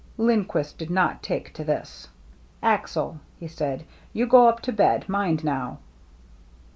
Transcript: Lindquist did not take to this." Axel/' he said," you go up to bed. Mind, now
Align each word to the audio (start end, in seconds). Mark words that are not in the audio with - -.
Lindquist 0.17 0.79
did 0.79 0.89
not 0.89 1.21
take 1.21 1.53
to 1.53 1.63
this." 1.63 2.07
Axel/' 2.79 3.19
he 3.39 3.47
said," 3.47 3.85
you 4.13 4.25
go 4.25 4.47
up 4.47 4.59
to 4.61 4.71
bed. 4.71 5.07
Mind, 5.07 5.43
now 5.43 5.77